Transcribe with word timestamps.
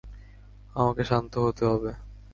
আমাকে 0.75 1.03
শান্ত 1.03 1.33
হতে 1.45 1.63
হবে। 1.65 1.91